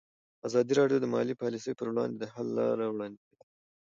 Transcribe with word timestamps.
ازادي 0.47 0.73
راډیو 0.79 1.01
د 1.01 1.05
مالي 1.13 1.35
پالیسي 1.41 1.71
پر 1.79 1.87
وړاندې 1.91 2.17
د 2.19 2.25
حل 2.33 2.47
لارې 2.57 2.85
وړاندې 2.89 3.19
کړي. 3.29 3.37